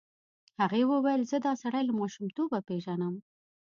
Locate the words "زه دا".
1.31-1.53